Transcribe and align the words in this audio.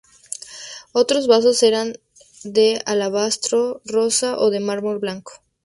Otros 0.93 1.27
vasos 1.27 1.61
eran 1.61 1.99
de 2.43 2.81
alabastro 2.87 3.83
rosa 3.85 4.35
o 4.39 4.49
de 4.49 4.59
mármol 4.59 4.97
blanco. 4.97 5.33